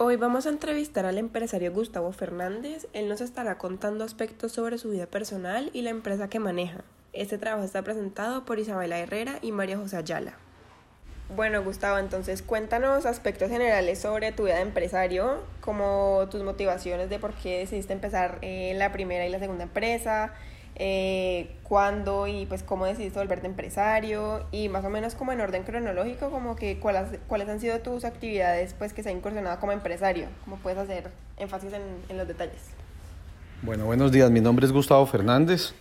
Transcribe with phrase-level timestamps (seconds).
[0.00, 2.86] Hoy vamos a entrevistar al empresario Gustavo Fernández.
[2.92, 6.84] Él nos estará contando aspectos sobre su vida personal y la empresa que maneja.
[7.12, 10.34] Este trabajo está presentado por Isabela Herrera y María José Ayala.
[11.34, 17.18] Bueno, Gustavo, entonces cuéntanos aspectos generales sobre tu vida de empresario, como tus motivaciones de
[17.18, 20.32] por qué decidiste empezar en la primera y la segunda empresa,
[20.80, 25.64] eh, cuándo y pues cómo decidiste volverte empresario y más o menos como en orden
[25.64, 29.72] cronológico, como que cuáles, cuáles han sido tus actividades pues que se han incursionado como
[29.72, 32.62] empresario, cómo puedes hacer énfasis en, en los detalles.
[33.62, 35.74] Bueno, buenos días, mi nombre es Gustavo Fernández,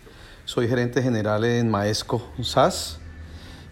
[0.45, 2.99] soy gerente general en Maesco SAS.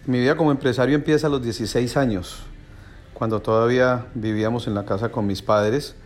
[0.06, 2.44] Mi vida como empresario empieza a los 16 años,
[3.14, 5.96] cuando todavía vivíamos en la casa con mis padres.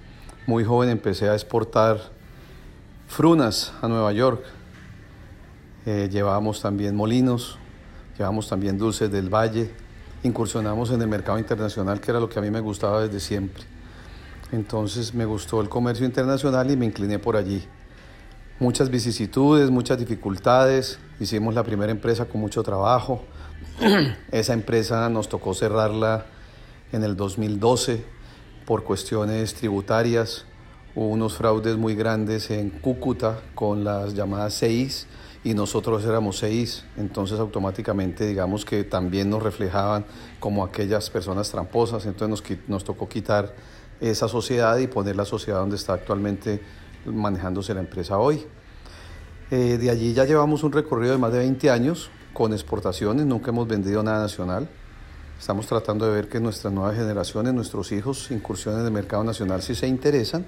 [0.47, 1.99] Muy joven empecé a exportar
[3.07, 4.43] frunas a Nueva York
[5.93, 7.59] eh, llevábamos también molinos,
[8.17, 9.73] llevábamos también dulces del valle,
[10.23, 13.65] incursionamos en el mercado internacional, que era lo que a mí me gustaba desde siempre.
[14.53, 17.65] Entonces me gustó el comercio internacional y me incliné por allí.
[18.61, 23.25] Muchas vicisitudes, muchas dificultades, hicimos la primera empresa con mucho trabajo.
[24.31, 26.27] Esa empresa nos tocó cerrarla
[26.93, 28.05] en el 2012
[28.65, 30.45] por cuestiones tributarias.
[30.95, 35.09] Hubo unos fraudes muy grandes en Cúcuta con las llamadas CEIs
[35.43, 40.05] y nosotros éramos seis, entonces automáticamente digamos que también nos reflejaban
[40.39, 43.55] como aquellas personas tramposas, entonces nos, nos tocó quitar
[44.01, 46.61] esa sociedad y poner la sociedad donde está actualmente
[47.07, 48.45] manejándose la empresa hoy.
[49.51, 53.51] Eh, de allí ya llevamos un recorrido de más de 20 años con exportaciones, nunca
[53.51, 54.69] hemos vendido nada nacional.
[55.39, 59.63] Estamos tratando de ver que nuestras nuevas generaciones, nuestros hijos, incursiones en el mercado nacional
[59.63, 60.45] si se interesan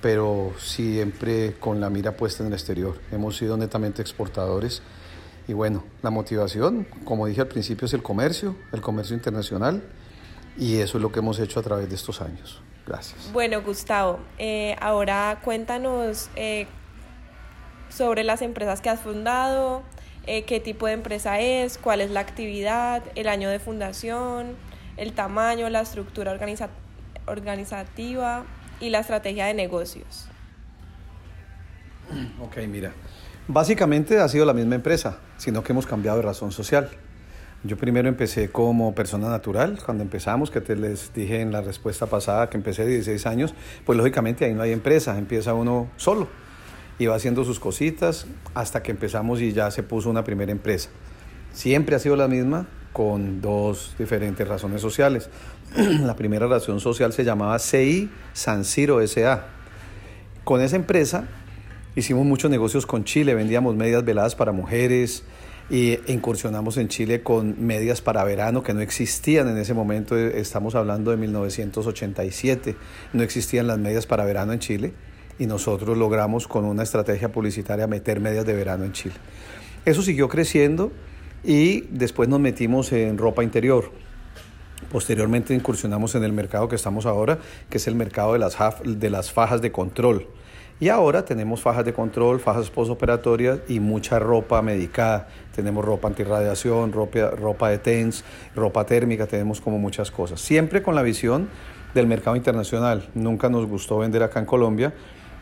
[0.00, 3.00] pero siempre con la mira puesta en el exterior.
[3.12, 4.82] Hemos sido netamente exportadores
[5.46, 9.82] y bueno, la motivación, como dije al principio, es el comercio, el comercio internacional
[10.56, 12.62] y eso es lo que hemos hecho a través de estos años.
[12.86, 13.30] Gracias.
[13.32, 16.66] Bueno, Gustavo, eh, ahora cuéntanos eh,
[17.88, 19.82] sobre las empresas que has fundado,
[20.26, 24.56] eh, qué tipo de empresa es, cuál es la actividad, el año de fundación,
[24.96, 26.32] el tamaño, la estructura
[27.26, 28.44] organizativa
[28.80, 30.26] y la estrategia de negocios?
[32.40, 32.92] Ok, mira.
[33.46, 36.88] Básicamente ha sido la misma empresa, sino que hemos cambiado de razón social.
[37.62, 42.06] Yo primero empecé como persona natural, cuando empezamos, que te les dije en la respuesta
[42.06, 43.54] pasada que empecé de 16 años,
[43.84, 46.28] pues lógicamente ahí no hay empresa, empieza uno solo
[46.98, 50.90] y va haciendo sus cositas hasta que empezamos y ya se puso una primera empresa.
[51.52, 55.28] Siempre ha sido la misma, con dos diferentes razones sociales.
[55.76, 59.46] la primera razón social se llamaba CI San Ciro SA.
[60.42, 61.28] Con esa empresa
[61.94, 65.22] hicimos muchos negocios con Chile, vendíamos medias veladas para mujeres
[65.70, 70.74] e incursionamos en Chile con medias para verano que no existían en ese momento, estamos
[70.74, 72.74] hablando de 1987,
[73.12, 74.92] no existían las medias para verano en Chile
[75.38, 79.14] y nosotros logramos con una estrategia publicitaria meter medias de verano en Chile.
[79.84, 80.90] Eso siguió creciendo
[81.44, 84.09] y después nos metimos en ropa interior.
[84.90, 89.10] Posteriormente incursionamos en el mercado que estamos ahora, que es el mercado de las, de
[89.10, 90.26] las fajas de control.
[90.80, 95.28] Y ahora tenemos fajas de control, fajas postoperatorias y mucha ropa medicada.
[95.54, 98.24] Tenemos ropa antirradiación, ropa, ropa de TENS,
[98.56, 100.40] ropa térmica, tenemos como muchas cosas.
[100.40, 101.48] Siempre con la visión
[101.94, 103.08] del mercado internacional.
[103.14, 104.92] Nunca nos gustó vender acá en Colombia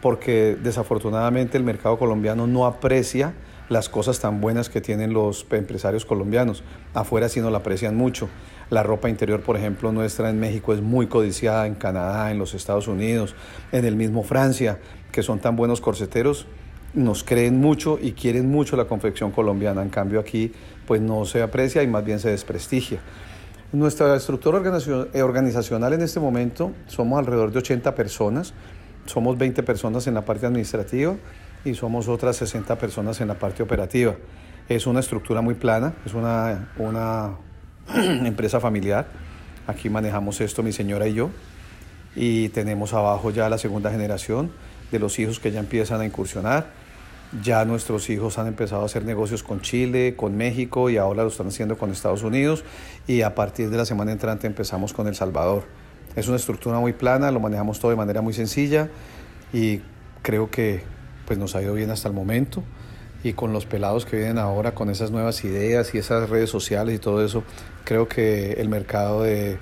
[0.01, 3.35] porque desafortunadamente el mercado colombiano no aprecia
[3.69, 6.63] las cosas tan buenas que tienen los empresarios colombianos.
[6.95, 8.29] Afuera sí no la aprecian mucho.
[8.71, 12.53] La ropa interior, por ejemplo, nuestra en México es muy codiciada, en Canadá, en los
[12.53, 13.35] Estados Unidos,
[13.73, 14.79] en el mismo Francia,
[15.11, 16.47] que son tan buenos corseteros,
[16.93, 19.83] nos creen mucho y quieren mucho la confección colombiana.
[19.83, 20.53] En cambio aquí
[20.87, 23.01] pues no se aprecia y más bien se desprestigia.
[23.73, 24.59] Nuestra estructura
[25.23, 28.55] organizacional en este momento somos alrededor de 80 personas,
[29.07, 31.17] somos 20 personas en la parte administrativa
[31.65, 34.17] y somos otras 60 personas en la parte operativa.
[34.69, 37.37] Es una estructura muy plana, es una, una
[37.95, 39.07] empresa familiar.
[39.67, 41.31] Aquí manejamos esto mi señora y yo.
[42.15, 44.51] Y tenemos abajo ya la segunda generación
[44.91, 46.67] de los hijos que ya empiezan a incursionar.
[47.43, 51.29] Ya nuestros hijos han empezado a hacer negocios con Chile, con México y ahora lo
[51.29, 52.65] están haciendo con Estados Unidos.
[53.07, 55.65] Y a partir de la semana entrante empezamos con El Salvador.
[56.17, 58.89] Es una estructura muy plana, lo manejamos todo de manera muy sencilla
[59.53, 59.81] y
[60.23, 60.83] creo que
[61.27, 62.63] pues nos ha ido bien hasta el momento
[63.25, 66.95] y con los pelados que vienen ahora con esas nuevas ideas y esas redes sociales
[66.95, 67.43] y todo eso,
[67.85, 69.59] creo que el mercado de,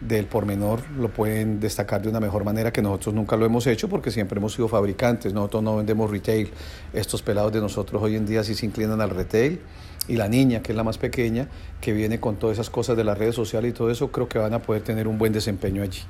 [0.00, 3.66] del por menor lo pueden destacar de una mejor manera que nosotros nunca lo hemos
[3.66, 6.50] hecho porque siempre hemos sido fabricantes, nosotros no vendemos retail.
[6.92, 9.60] Estos pelados de nosotros hoy en día sí se inclinan al retail
[10.08, 11.48] y la niña, que es la más pequeña,
[11.80, 14.38] que viene con todas esas cosas de las redes sociales y todo eso, creo que
[14.38, 16.00] van a poder tener un buen desempeño allí.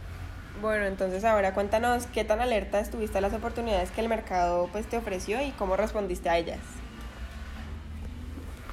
[0.60, 4.86] Bueno, entonces ahora cuéntanos qué tan alerta estuviste a las oportunidades que el mercado pues,
[4.86, 6.58] te ofreció y cómo respondiste a ellas.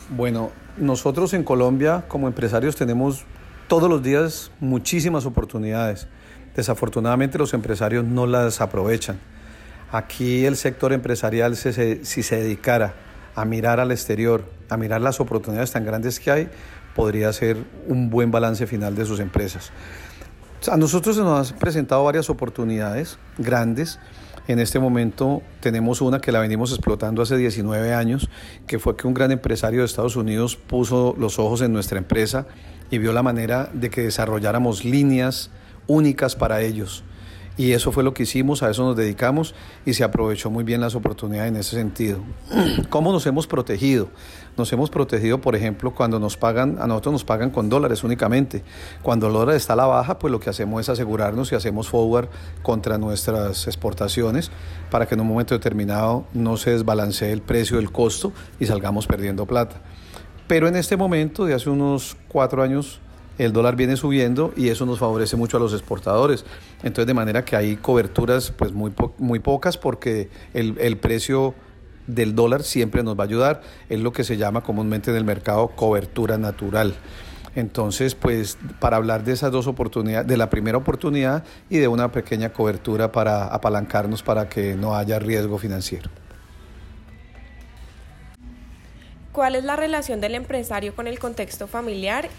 [0.10, 3.25] Bueno, nosotros en Colombia como empresarios tenemos
[3.68, 6.07] todos los días muchísimas oportunidades.
[6.56, 9.19] Desafortunadamente los empresarios no las aprovechan.
[9.92, 12.95] Aquí el sector empresarial, si se dedicara
[13.36, 16.50] a mirar al exterior, a mirar las oportunidades tan grandes que hay,
[16.95, 17.57] podría ser
[17.88, 19.72] un buen balance final de sus empresas.
[20.65, 24.00] A nosotros se nos han presentado varias oportunidades grandes.
[24.48, 28.30] En este momento tenemos una que la venimos explotando hace 19 años,
[28.65, 32.48] que fue que un gran empresario de Estados Unidos puso los ojos en nuestra empresa
[32.89, 35.51] y vio la manera de que desarrolláramos líneas
[35.86, 37.04] únicas para ellos
[37.57, 39.56] y eso fue lo que hicimos, a eso nos dedicamos
[39.86, 42.19] y se aprovechó muy bien las oportunidades en ese sentido.
[42.89, 44.09] ¿Cómo nos hemos protegido?
[44.57, 48.63] Nos hemos protegido, por ejemplo, cuando nos pagan, a nosotros nos pagan con dólares únicamente.
[49.01, 51.89] Cuando el dólar está a la baja, pues lo que hacemos es asegurarnos y hacemos
[51.89, 52.30] forward
[52.62, 54.51] contra nuestras exportaciones
[54.92, 59.07] para que en un momento determinado no se desbalancee el precio del costo y salgamos
[59.07, 59.81] perdiendo plata.
[60.48, 63.01] Pero en este momento, de hace unos cuatro años,
[63.38, 66.45] el dólar viene subiendo y eso nos favorece mucho a los exportadores.
[66.84, 71.56] Entonces, de manera que hay coberturas pues muy, muy pocas porque el, el precio
[72.06, 73.62] del dólar siempre nos va a ayudar.
[73.90, 76.96] Es lo que se llama comúnmente en el mercado cobertura natural.
[77.56, 82.12] Entonces, pues para hablar de esas dos oportunidades, de la primera oportunidad y de una
[82.12, 86.12] pequeña cobertura para apalancarnos para que no haya riesgo financiero.
[89.32, 92.30] ¿Cuál es la relación del empresario con el contexto familiar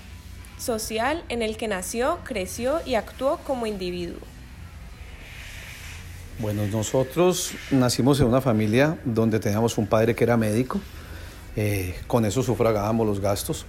[0.59, 4.21] social en el que nació, creció y actuó como individuo.
[6.41, 10.81] Bueno, nosotros nacimos en una familia donde teníamos un padre que era médico,
[11.57, 13.67] eh, con eso sufragábamos los gastos.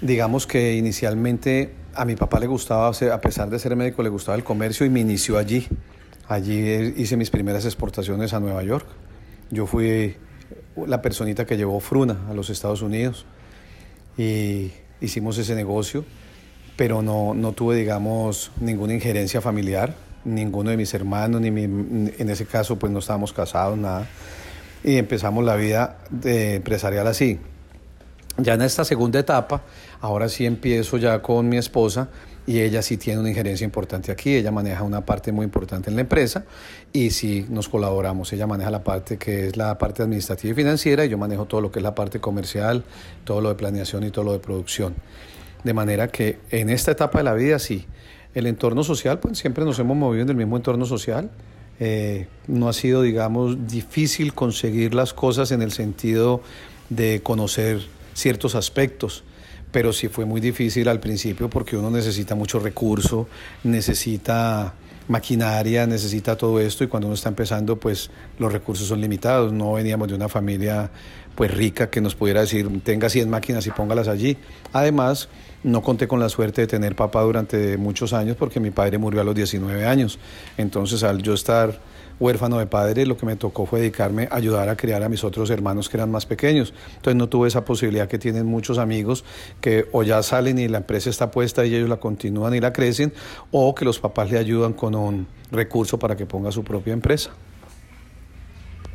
[0.00, 4.36] Digamos que inicialmente a mi papá le gustaba, a pesar de ser médico, le gustaba
[4.36, 5.68] el comercio y me inició allí.
[6.26, 8.86] Allí hice mis primeras exportaciones a Nueva York.
[9.50, 10.16] Yo fui
[10.86, 13.26] la personita que llevó Fruna a los Estados Unidos
[14.18, 16.04] y hicimos ese negocio,
[16.76, 19.94] pero no, no tuve, digamos, ninguna injerencia familiar,
[20.24, 24.06] ninguno de mis hermanos, ni en ese caso pues no estábamos casados, nada.
[24.84, 27.38] Y empezamos la vida de empresarial así.
[28.38, 29.62] Ya en esta segunda etapa,
[30.00, 32.08] ahora sí empiezo ya con mi esposa
[32.46, 35.96] y ella sí tiene una injerencia importante aquí, ella maneja una parte muy importante en
[35.96, 36.44] la empresa
[36.92, 41.04] y sí nos colaboramos, ella maneja la parte que es la parte administrativa y financiera
[41.04, 42.84] y yo manejo todo lo que es la parte comercial,
[43.24, 44.94] todo lo de planeación y todo lo de producción.
[45.62, 47.86] De manera que en esta etapa de la vida sí,
[48.34, 51.30] el entorno social, pues siempre nos hemos movido en el mismo entorno social.
[51.78, 56.40] Eh, no ha sido, digamos, difícil conseguir las cosas en el sentido
[56.90, 57.80] de conocer
[58.14, 59.24] ciertos aspectos
[59.72, 63.26] pero sí fue muy difícil al principio porque uno necesita mucho recurso,
[63.64, 64.74] necesita
[65.08, 69.72] maquinaria, necesita todo esto y cuando uno está empezando pues los recursos son limitados, no
[69.72, 70.90] veníamos de una familia
[71.34, 74.36] pues rica que nos pudiera decir tenga 100 máquinas y póngalas allí.
[74.72, 75.28] Además,
[75.64, 79.22] no conté con la suerte de tener papá durante muchos años porque mi padre murió
[79.22, 80.18] a los 19 años,
[80.58, 81.80] entonces al yo estar
[82.22, 85.24] huérfano de padre, lo que me tocó fue dedicarme a ayudar a criar a mis
[85.24, 86.72] otros hermanos que eran más pequeños.
[86.96, 89.24] Entonces no tuve esa posibilidad que tienen muchos amigos
[89.60, 92.72] que o ya salen y la empresa está puesta y ellos la continúan y la
[92.72, 93.12] crecen,
[93.50, 97.30] o que los papás le ayudan con un recurso para que ponga su propia empresa.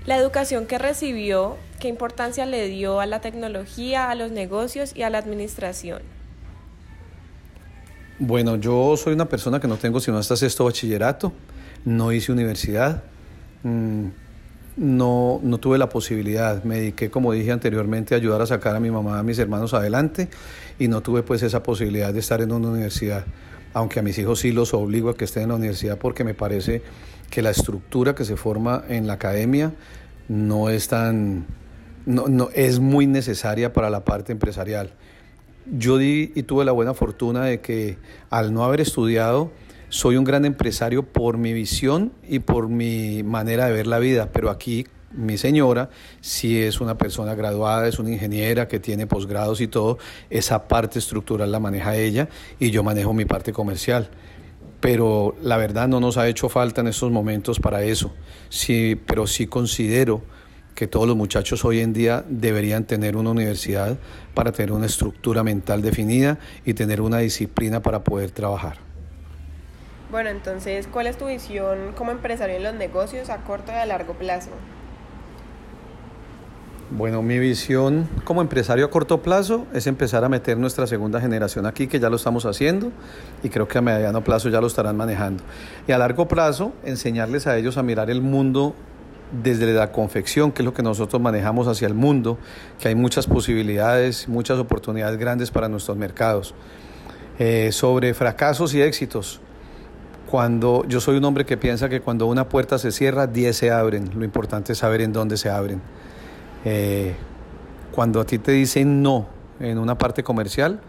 [0.05, 5.03] La educación que recibió, ¿qué importancia le dio a la tecnología, a los negocios y
[5.03, 6.01] a la administración?
[8.19, 11.33] Bueno, yo soy una persona que no tengo sino hasta sexto bachillerato
[11.87, 13.03] no hice universidad,
[13.63, 14.07] mm,
[14.77, 18.79] no, no tuve la posibilidad, me dediqué, como dije anteriormente, a ayudar a sacar a
[18.79, 20.29] mi mamá, a mis hermanos adelante
[20.79, 23.25] y no tuve pues esa posibilidad de estar en una universidad,
[23.73, 26.35] aunque a mis hijos sí los obligo a que estén en la universidad porque me
[26.35, 26.83] parece
[27.29, 29.73] que la estructura que se forma en la academia
[30.27, 31.45] no es tan,
[32.05, 34.91] no, no, es muy necesaria para la parte empresarial.
[35.77, 37.97] Yo di y tuve la buena fortuna de que
[38.29, 39.51] al no haber estudiado,
[39.89, 44.29] soy un gran empresario por mi visión y por mi manera de ver la vida,
[44.31, 45.89] pero aquí mi señora
[46.21, 49.97] sí es una persona graduada, es una ingeniera que tiene posgrados y todo,
[50.29, 52.27] esa parte estructural la maneja ella
[52.59, 54.09] y yo manejo mi parte comercial.
[54.79, 58.13] Pero la verdad no nos ha hecho falta en estos momentos para eso,
[58.49, 60.21] sí, pero sí considero
[60.75, 63.97] que todos los muchachos hoy en día deberían tener una universidad
[64.35, 68.86] para tener una estructura mental definida y tener una disciplina para poder trabajar.
[70.09, 73.85] Bueno, entonces, ¿cuál es tu visión como empresario en los negocios a corto y a
[73.85, 74.51] largo plazo?
[76.89, 81.65] Bueno, mi visión como empresario a corto plazo es empezar a meter nuestra segunda generación
[81.65, 82.93] aquí, que ya lo estamos haciendo,
[83.43, 85.43] y creo que a mediano plazo ya lo estarán manejando.
[85.85, 88.73] Y a largo plazo, enseñarles a ellos a mirar el mundo
[89.43, 92.37] desde la confección, que es lo que nosotros manejamos hacia el mundo,
[92.79, 96.55] que hay muchas posibilidades, muchas oportunidades grandes para nuestros mercados.
[97.39, 99.41] Eh, sobre fracasos y éxitos,
[100.29, 103.71] cuando yo soy un hombre que piensa que cuando una puerta se cierra, 10 se
[103.71, 104.11] abren.
[104.15, 105.81] Lo importante es saber en dónde se abren.
[106.65, 107.15] Eh,
[107.91, 109.27] cuando a ti te dicen no
[109.59, 110.81] en una parte comercial,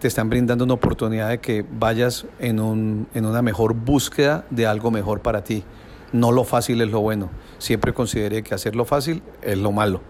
[0.00, 4.66] te están brindando una oportunidad de que vayas en, un, en una mejor búsqueda de
[4.66, 5.64] algo mejor para ti.
[6.12, 7.30] No lo fácil es lo bueno.
[7.58, 10.00] Siempre consideré que hacerlo fácil es lo malo.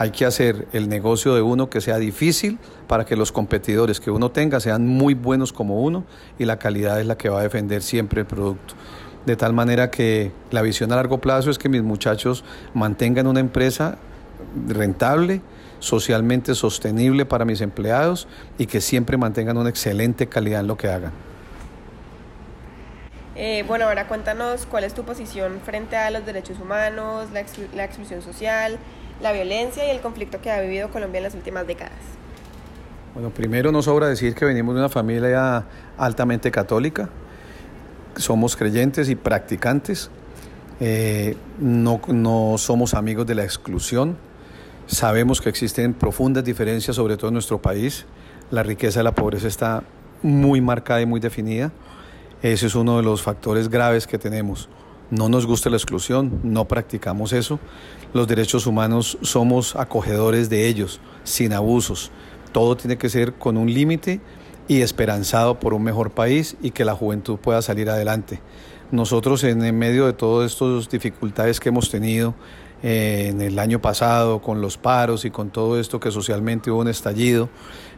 [0.00, 4.12] Hay que hacer el negocio de uno que sea difícil para que los competidores que
[4.12, 6.04] uno tenga sean muy buenos como uno
[6.38, 8.74] y la calidad es la que va a defender siempre el producto.
[9.26, 13.40] De tal manera que la visión a largo plazo es que mis muchachos mantengan una
[13.40, 13.98] empresa
[14.68, 15.40] rentable,
[15.80, 20.86] socialmente sostenible para mis empleados y que siempre mantengan una excelente calidad en lo que
[20.86, 21.10] hagan.
[23.34, 27.84] Eh, bueno, ahora cuéntanos cuál es tu posición frente a los derechos humanos, la, la
[27.84, 28.78] exclusión social,
[29.20, 31.98] la violencia y el conflicto que ha vivido Colombia en las últimas décadas?
[33.14, 35.64] Bueno, primero nos sobra decir que venimos de una familia
[35.96, 37.08] altamente católica,
[38.16, 40.10] somos creyentes y practicantes,
[40.80, 44.16] eh, no, no somos amigos de la exclusión,
[44.86, 48.06] sabemos que existen profundas diferencias, sobre todo en nuestro país,
[48.50, 49.82] la riqueza y la pobreza está
[50.22, 51.72] muy marcada y muy definida,
[52.42, 54.68] ese es uno de los factores graves que tenemos.
[55.10, 57.58] No nos gusta la exclusión, no practicamos eso.
[58.12, 62.10] Los derechos humanos somos acogedores de ellos, sin abusos.
[62.52, 64.20] Todo tiene que ser con un límite
[64.68, 68.40] y esperanzado por un mejor país y que la juventud pueda salir adelante.
[68.90, 72.34] Nosotros en medio de todas estas dificultades que hemos tenido
[72.82, 76.80] eh, en el año pasado, con los paros y con todo esto que socialmente hubo
[76.80, 77.48] un estallido,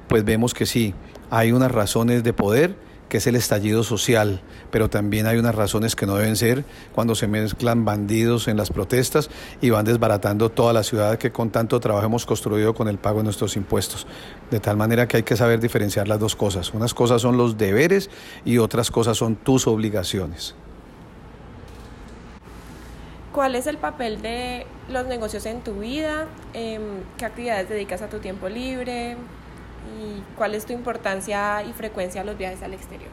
[0.08, 0.94] pues vemos que sí,
[1.28, 2.76] hay unas razones de poder
[3.10, 4.40] que es el estallido social,
[4.70, 6.64] pero también hay unas razones que no deben ser
[6.94, 9.28] cuando se mezclan bandidos en las protestas
[9.60, 13.18] y van desbaratando toda la ciudad que con tanto trabajo hemos construido con el pago
[13.18, 14.06] de nuestros impuestos.
[14.50, 16.72] De tal manera que hay que saber diferenciar las dos cosas.
[16.72, 18.08] Unas cosas son los deberes
[18.44, 20.54] y otras cosas son tus obligaciones.
[23.32, 26.26] ¿Cuál es el papel de los negocios en tu vida?
[26.52, 26.82] Em,
[27.18, 29.16] ¿Qué actividades dedicas a tu tiempo libre?
[29.98, 33.10] Y cuál es tu importancia y frecuencia a los viajes al exterior?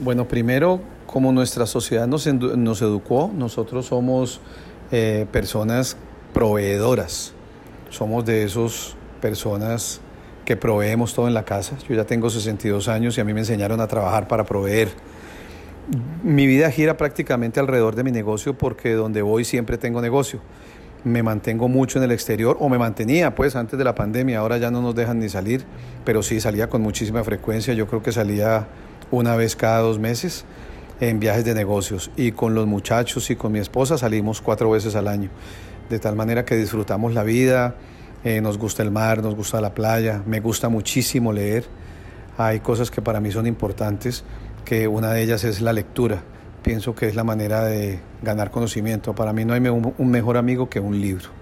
[0.00, 4.40] Bueno, primero, como nuestra sociedad nos, nos educó, nosotros somos
[4.90, 5.96] eh, personas
[6.32, 7.34] proveedoras,
[7.90, 10.00] somos de esas personas
[10.44, 11.76] que proveemos todo en la casa.
[11.88, 14.88] Yo ya tengo 62 años y a mí me enseñaron a trabajar para proveer.
[16.22, 20.40] Mi vida gira prácticamente alrededor de mi negocio porque donde voy siempre tengo negocio
[21.04, 24.58] me mantengo mucho en el exterior o me mantenía pues antes de la pandemia, ahora
[24.58, 25.64] ya no nos dejan ni salir,
[26.04, 28.68] pero sí salía con muchísima frecuencia, yo creo que salía
[29.10, 30.44] una vez cada dos meses
[31.00, 34.94] en viajes de negocios y con los muchachos y con mi esposa salimos cuatro veces
[34.94, 35.30] al año,
[35.90, 37.74] de tal manera que disfrutamos la vida,
[38.24, 41.64] eh, nos gusta el mar, nos gusta la playa, me gusta muchísimo leer,
[42.38, 44.24] hay cosas que para mí son importantes,
[44.64, 46.22] que una de ellas es la lectura
[46.62, 49.14] pienso que es la manera de ganar conocimiento.
[49.14, 51.41] Para mí no hay un mejor amigo que un libro.